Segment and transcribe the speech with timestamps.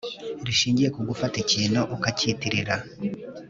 [0.45, 2.75] rishingiye ku gufata ikintu ukacyitirira